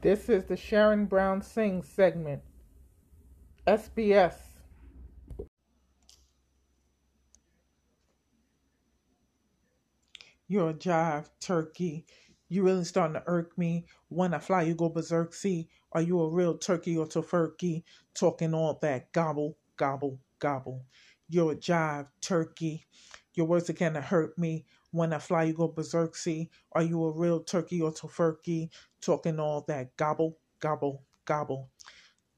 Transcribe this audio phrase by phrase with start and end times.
[0.00, 2.40] This is the Sharon Brown Sings segment.
[3.66, 4.36] SBS.
[10.46, 12.06] You're a jive turkey.
[12.48, 13.86] You really starting to irk me.
[14.08, 15.34] When I fly, you go berserk.
[15.34, 17.82] See, are you a real turkey or tofurkey?
[18.14, 20.84] Talking all that gobble, gobble, gobble.
[21.28, 22.86] You're a jive turkey.
[23.34, 24.64] Your words are gonna hurt me.
[24.92, 26.16] When I fly, you go berserk.
[26.16, 28.70] See, are you a real turkey or tofurkey?
[29.02, 31.70] Talking all that gobble, gobble, gobble.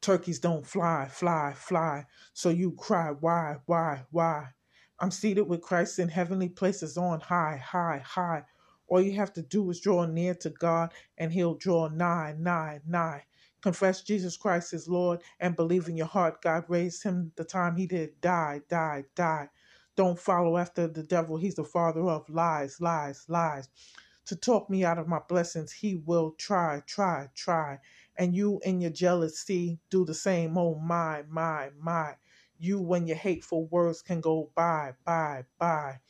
[0.00, 2.06] Turkeys don't fly, fly, fly.
[2.34, 4.50] So you cry, why, why, why?
[5.00, 8.44] I'm seated with Christ in heavenly places on high, high, high.
[8.88, 12.80] All you have to do is draw near to God and He'll draw nigh, nigh,
[12.86, 13.24] nigh.
[13.62, 17.76] Confess Jesus Christ is Lord and believe in your heart God raised Him the time
[17.76, 19.48] He did die, die, die.
[20.00, 21.36] Don't follow after the devil.
[21.36, 23.68] He's the father of lies, lies, lies.
[24.24, 27.78] To talk me out of my blessings, he will try, try, try.
[28.16, 30.56] And you in your jealousy do the same.
[30.56, 32.14] Oh, my, my, my.
[32.58, 36.00] You, when your hateful words can go by, by, by.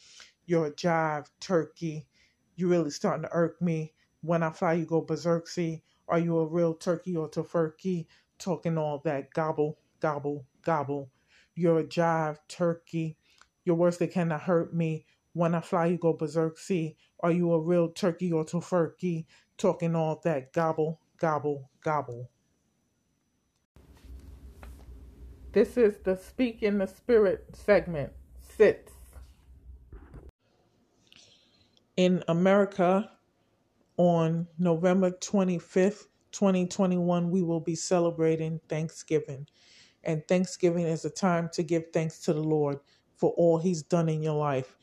[0.47, 2.07] You're a jive turkey.
[2.55, 3.93] You really starting to irk me.
[4.21, 5.49] When I fly, you go berserk.
[5.49, 8.07] See, are you a real turkey or tofurkey?
[8.39, 11.11] Talking all that gobble, gobble, gobble.
[11.57, 13.17] You're a jive turkey.
[13.65, 15.07] Your words they cannot hurt me.
[15.33, 16.59] When I fly, you go berserk.
[16.59, 19.27] See, are you a real turkey or tofurkey?
[19.57, 22.31] Talking all that gobble, gobble, gobble.
[25.53, 28.13] This is the Speak in the Spirit segment.
[28.57, 28.93] Sits.
[31.97, 33.11] In America,
[33.97, 39.47] on November 25th, 2021, we will be celebrating Thanksgiving.
[40.05, 42.79] And Thanksgiving is a time to give thanks to the Lord
[43.21, 44.77] for all He's done in your life.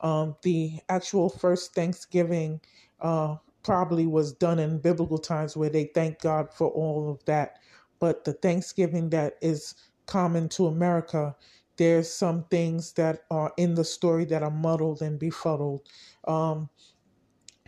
[0.00, 2.60] Um, the actual first Thanksgiving
[3.00, 7.58] uh, probably was done in biblical times where they thank God for all of that.
[8.00, 9.74] But the Thanksgiving that is
[10.06, 11.36] common to America,
[11.76, 15.82] there's some things that are in the story that are muddled and befuddled.
[16.26, 16.68] Um,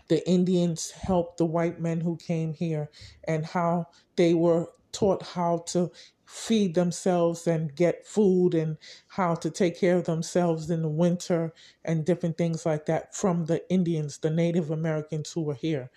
[0.09, 2.91] the Indians helped the white men who came here
[3.26, 5.91] and how they were taught how to
[6.27, 8.77] feed themselves and get food and
[9.09, 11.53] how to take care of themselves in the winter
[11.85, 15.91] and different things like that from the Indians, the Native Americans who were here.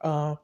[0.00, 0.36] Uh,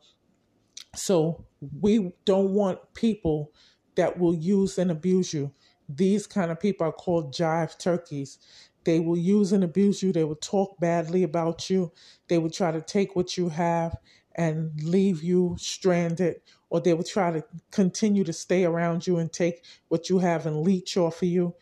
[0.95, 1.45] so
[1.81, 3.53] we don't want people
[3.97, 5.53] that will use and abuse you.
[5.89, 8.39] These kind of people are called jive turkeys.
[8.85, 10.13] They will use and abuse you.
[10.13, 11.93] They will talk badly about you.
[12.29, 13.97] They will try to take what you have
[14.35, 16.41] and leave you stranded,
[16.75, 20.45] or they will try to continue to stay around you and take what you have
[20.45, 21.55] and leech off of you.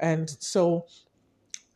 [0.00, 0.86] And so,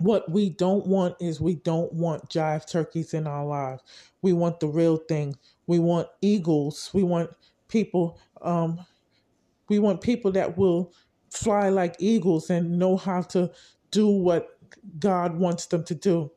[0.01, 3.85] what we don't want is we don't want jive turkeys in our lives.
[4.23, 5.37] We want the real thing.
[5.69, 6.91] We want eagles.
[6.93, 7.31] We want
[7.69, 8.19] people.
[8.43, 8.85] Um,
[9.69, 10.93] we want people that will
[11.31, 13.53] fly like eagles and know how to
[13.93, 14.49] do what
[14.99, 16.33] God wants them to do.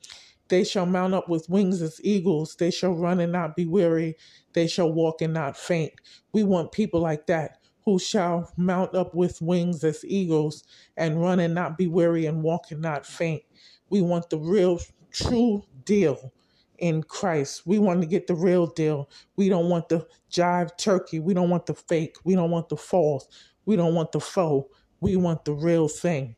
[0.53, 2.55] They shall mount up with wings as eagles.
[2.57, 4.15] They shall run and not be weary.
[4.53, 5.93] They shall walk and not faint.
[6.31, 10.63] We want people like that who shall mount up with wings as eagles
[10.95, 13.41] and run and not be weary and walk and not faint.
[13.89, 16.31] We want the real, true deal
[16.77, 17.65] in Christ.
[17.65, 19.09] We want to get the real deal.
[19.35, 21.19] We don't want the jive turkey.
[21.19, 22.17] We don't want the fake.
[22.25, 23.27] We don't want the false.
[23.65, 24.71] We don't want the faux.
[24.99, 26.35] We want the real thing.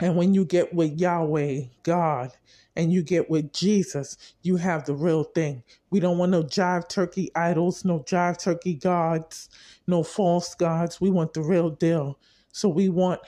[0.00, 2.32] And when you get with Yahweh, God,
[2.76, 5.64] and you get with Jesus, you have the real thing.
[5.90, 9.48] We don't want no jive turkey idols, no jive turkey gods,
[9.86, 11.00] no false gods.
[11.00, 12.18] We want the real deal.
[12.52, 13.20] So we want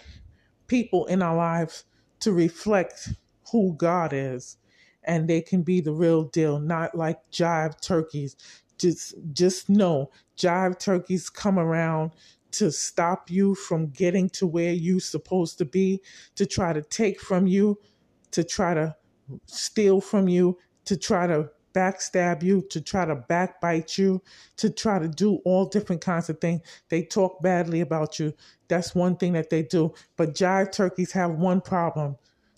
[0.69, 1.85] people in our lives
[2.21, 3.11] to reflect
[3.53, 4.59] who God is
[5.05, 8.37] and they can be the real deal, not like jive turkeys.
[8.79, 12.13] Just just know jive turkeys come around
[12.53, 16.03] to stop you from getting to where you're supposed to be,
[16.35, 17.79] to try to take from you,
[18.33, 18.97] to try to
[19.47, 24.23] steal from you, to try to backstab you, to try to backbite you,
[24.57, 26.61] to try to do all different kinds of things.
[26.89, 28.35] They talk badly about you.
[28.69, 29.95] That's one thing that they do.
[30.17, 32.17] But jive turkeys have one problem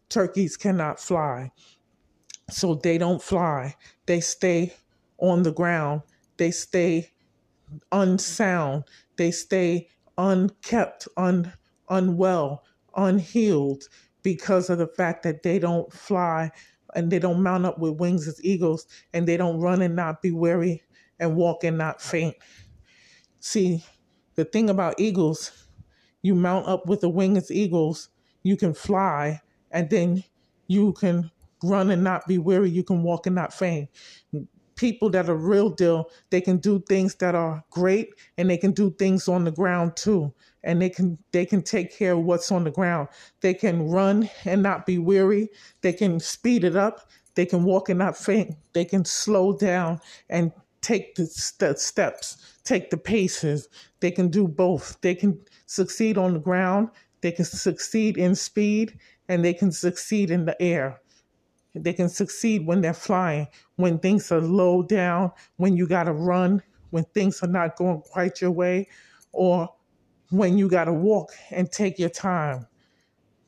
[0.09, 1.51] turkeys cannot fly.
[2.51, 3.77] So they don't fly,
[4.07, 4.75] they stay
[5.19, 6.03] on the ground,
[6.37, 7.13] they stay
[7.91, 8.85] unsound,
[9.17, 9.89] they stay
[10.19, 11.53] unkept, un,
[11.89, 12.65] unwell,
[12.97, 13.85] unhealed
[14.23, 16.51] because of the fact that they don't fly
[16.95, 20.23] and they don't mount up with wings as eagles and they don't run and not
[20.23, 20.83] be weary
[21.19, 22.37] and walk and not faint.
[23.41, 23.85] See,
[24.35, 25.69] the thing about eagles,
[26.23, 28.09] you mount up with the wing as eagles,
[28.43, 30.25] you can fly and then
[30.69, 31.31] you can
[31.63, 33.89] run and not be weary, you can walk and not faint
[34.83, 38.73] people that are real deal, they can do things that are great and they can
[38.73, 40.35] do things on the ground too.
[40.65, 43.07] And they can they can take care of what's on the ground.
[43.43, 45.51] They can run and not be weary.
[45.83, 47.09] They can speed it up.
[47.37, 48.57] They can walk and not faint.
[48.73, 50.51] They can slow down and
[50.81, 53.69] take the st- steps, take the paces.
[54.01, 55.01] They can do both.
[55.01, 56.89] They can succeed on the ground.
[57.21, 61.02] They can succeed in speed and they can succeed in the air.
[61.75, 66.13] They can succeed when they're flying, when things are low down, when you got to
[66.13, 68.89] run, when things are not going quite your way,
[69.33, 69.69] or
[70.31, 72.67] when you got to walk and take your time.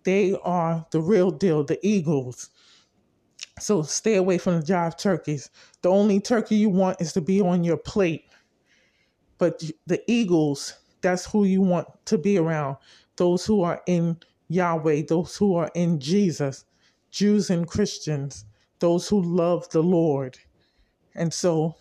[0.05, 2.51] They are the real deal, the eagles.
[3.59, 5.51] So stay away from the jive turkeys.
[5.83, 8.25] The only turkey you want is to be on your plate.
[9.39, 12.77] But the eagles, that's who you want to be around.
[13.17, 14.19] Those who are in
[14.49, 16.65] Yahweh, those who are in Jesus.
[17.15, 18.45] Jews and Christians,
[18.81, 20.37] those who love the Lord.
[21.15, 21.77] And so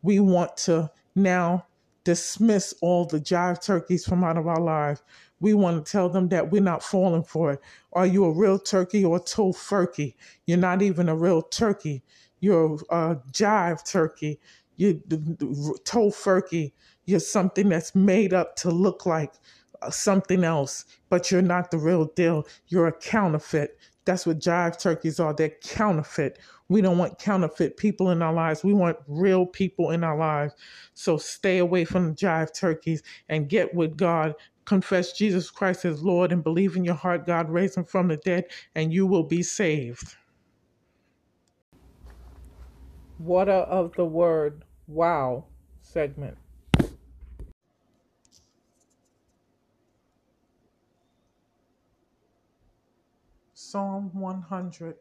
[0.00, 1.66] we want to now
[2.04, 5.02] dismiss all the jive turkeys from out of our lives.
[5.40, 7.60] We want to tell them that we're not falling for it.
[7.92, 10.14] Are you a real turkey or a tofurkey?
[10.46, 12.02] You're not even a real turkey.
[12.40, 14.40] You're a jive turkey.
[14.76, 14.94] You're
[15.84, 16.72] tofurkey.
[17.04, 19.34] You're something that's made up to look like
[19.82, 22.46] uh, something else, but you're not the real deal.
[22.68, 23.76] You're a counterfeit.
[24.04, 25.34] That's what jive turkeys are.
[25.34, 26.38] They're counterfeit.
[26.68, 28.64] We don't want counterfeit people in our lives.
[28.64, 30.54] We want real people in our lives.
[30.94, 34.34] So stay away from the jive turkeys and get with God.
[34.64, 38.16] Confess Jesus Christ as Lord and believe in your heart God raised him from the
[38.16, 38.44] dead,
[38.74, 40.16] and you will be saved.
[43.18, 45.44] Water of the Word, wow
[45.82, 46.38] segment.
[53.72, 54.98] Psalm 100.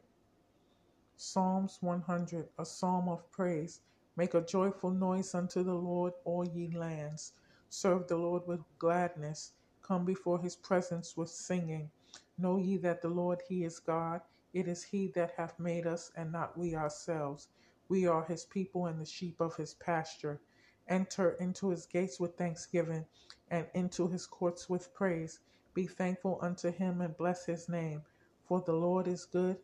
[1.17, 3.81] Psalms 100, a psalm of praise.
[4.15, 7.33] Make a joyful noise unto the Lord, all ye lands.
[7.67, 9.51] Serve the Lord with gladness.
[9.81, 11.91] Come before his presence with singing.
[12.37, 14.21] Know ye that the Lord, he is God.
[14.53, 17.49] It is he that hath made us, and not we ourselves.
[17.89, 20.39] We are his people and the sheep of his pasture.
[20.87, 23.05] Enter into his gates with thanksgiving,
[23.49, 25.39] and into his courts with praise.
[25.73, 28.03] Be thankful unto him, and bless his name.
[28.51, 29.59] For the Lord is good,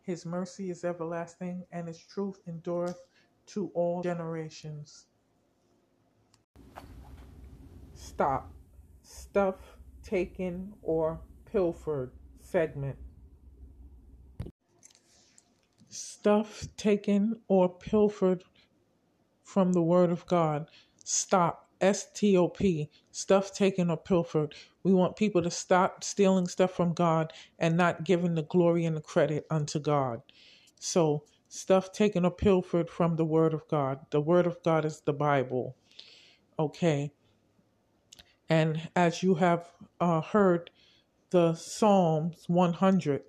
[0.00, 2.98] his mercy is everlasting, and his truth endureth
[3.48, 5.04] to all generations.
[7.92, 8.50] Stop.
[9.02, 11.20] Stuff taken or
[11.52, 12.96] pilfered segment.
[15.90, 18.44] Stuff taken or pilfered
[19.42, 20.66] from the Word of God.
[21.04, 21.69] Stop.
[21.80, 22.90] S T O P.
[23.10, 24.54] Stuff taken or pilfered.
[24.82, 28.96] We want people to stop stealing stuff from God and not giving the glory and
[28.96, 30.22] the credit unto God.
[30.80, 34.00] So, stuff taken or pilfered from the Word of God.
[34.10, 35.76] The Word of God is the Bible.
[36.58, 37.12] Okay.
[38.48, 39.68] And as you have
[40.00, 40.70] uh, heard,
[41.30, 43.22] the Psalms 100,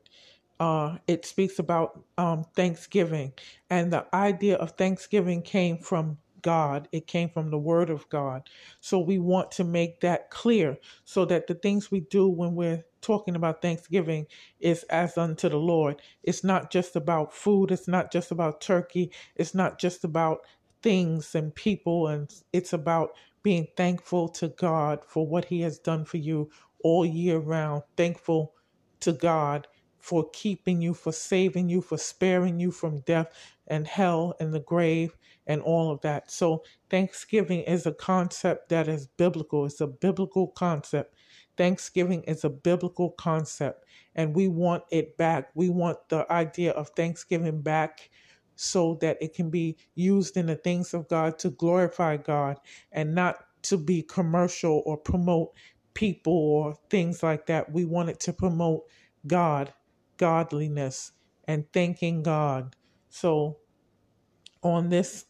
[0.60, 3.34] uh, it speaks about um, Thanksgiving.
[3.70, 8.50] And the idea of Thanksgiving came from God, it came from the Word of God.
[8.82, 12.86] So we want to make that clear so that the things we do when we're
[13.02, 14.28] talking about Thanksgiving
[14.60, 16.02] is as unto the Lord.
[16.24, 20.40] It's not just about food, it's not just about turkey, it's not just about
[20.84, 23.12] things and people, and it's about
[23.44, 26.50] being thankful to God for what He has done for you
[26.84, 27.84] all year round.
[27.98, 28.54] Thankful
[29.02, 29.68] to God
[30.00, 33.28] for keeping you, for saving you, for sparing you from death
[33.68, 35.18] and hell and the grave
[35.48, 36.32] and all of that.
[36.32, 41.16] So, Thanksgiving is a concept that is biblical, it's a biblical concept.
[41.58, 45.50] Thanksgiving is a biblical concept, and we want it back.
[45.56, 48.10] We want the idea of Thanksgiving back
[48.56, 52.60] so that it can be used in the things of God to glorify God
[52.92, 55.54] and not to be commercial or promote
[55.94, 57.72] people or things like that.
[57.72, 58.84] We want it to promote
[59.28, 59.74] God
[60.18, 61.14] godliness
[61.48, 62.76] and thanking God.
[63.10, 63.58] So,
[64.64, 65.26] on this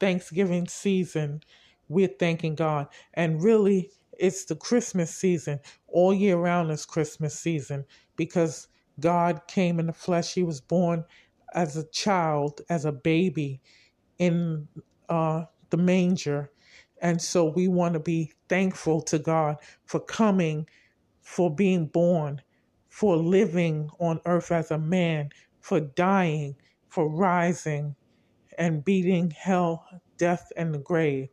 [0.00, 1.42] Thanksgiving season,
[1.88, 2.88] we're thanking God.
[3.14, 5.60] And really, it's the Christmas season.
[5.88, 7.84] All year round is Christmas season
[8.16, 8.68] because
[9.00, 10.34] God came in the flesh.
[10.34, 11.04] He was born
[11.54, 13.60] as a child, as a baby
[14.18, 14.68] in
[15.08, 16.50] uh, the manger.
[17.00, 20.68] And so we want to be thankful to God for coming,
[21.20, 22.40] for being born,
[22.88, 26.54] for living on earth as a man, for dying,
[26.88, 27.96] for rising
[28.62, 29.84] and beating hell,
[30.18, 31.28] death, and the grave.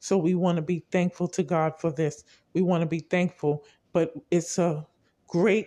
[0.00, 2.24] So we want to be thankful to God for this.
[2.52, 3.64] We want to be thankful,
[3.94, 4.86] but it's a
[5.26, 5.66] great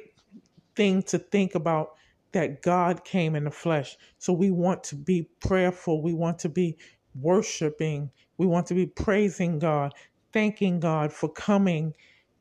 [0.76, 1.96] thing to think about
[2.34, 3.98] that God came in the flesh.
[4.20, 6.04] So we want to be prayerful.
[6.04, 6.78] We want to be
[7.16, 8.12] worshiping.
[8.38, 9.96] We want to be praising God,
[10.34, 11.96] thanking God for coming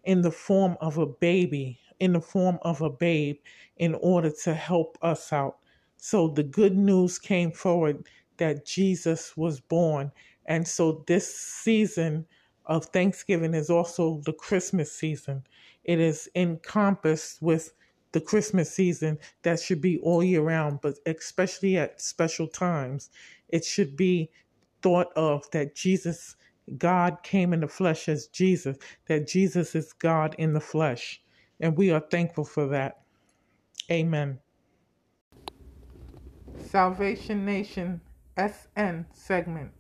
[0.05, 3.37] in the form of a baby, in the form of a babe,
[3.79, 5.57] in order to help us out.
[5.97, 8.07] So the good news came forward
[8.39, 10.13] that Jesus was born.
[10.47, 12.27] And so this season
[12.67, 15.45] of Thanksgiving is also the Christmas season.
[15.85, 17.73] It is encompassed with
[18.13, 23.11] the Christmas season that should be all year round, but especially at special times.
[23.49, 24.31] It should be
[24.83, 26.37] thought of that Jesus,
[26.79, 31.23] God came in the flesh as Jesus, that Jesus is God in the flesh.
[31.61, 33.03] And we are thankful for that.
[33.91, 34.41] Amen.
[36.65, 38.01] Salvation Nation
[38.39, 39.73] SN segment.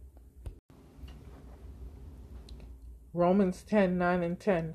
[3.12, 4.75] Romans 10 9 and 10.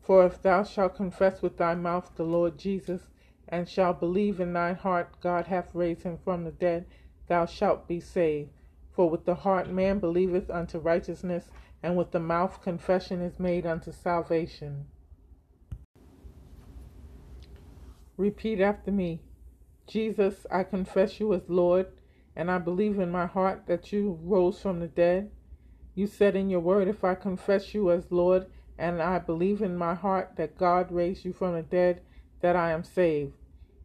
[0.00, 3.02] For if thou shalt confess with thy mouth the Lord Jesus,
[3.48, 6.86] and shalt believe in thine heart God hath raised him from the dead,
[7.28, 8.50] thou shalt be saved.
[8.90, 11.50] For with the heart man believeth unto righteousness,
[11.80, 14.86] and with the mouth confession is made unto salvation.
[18.16, 19.20] Repeat after me
[19.86, 21.86] Jesus, I confess you as Lord,
[22.34, 25.30] and I believe in my heart that you rose from the dead.
[25.94, 28.46] You said in your word, If I confess you as Lord,
[28.78, 32.00] and I believe in my heart that God raised you from the dead,
[32.40, 33.34] that I am saved.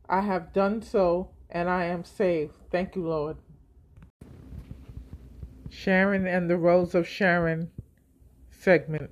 [0.10, 2.54] I have done so, and I am saved.
[2.72, 3.38] Thank you, Lord.
[5.70, 7.70] Sharon and the Rose of Sharon
[8.50, 9.12] segment.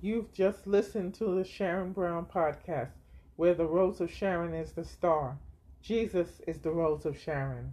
[0.00, 2.92] You've just listened to the Sharon Brown podcast,
[3.36, 5.38] where the Rose of Sharon is the star.
[5.84, 7.70] Jesus is the Rose of Sharon.